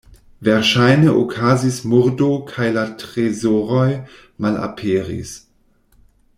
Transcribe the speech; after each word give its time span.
Verŝajne 0.45 1.11
okazis 1.17 1.77
murdo 1.91 2.29
kaj 2.53 2.71
la 2.79 2.87
trezoroj 3.03 3.87
malaperis. 4.47 5.39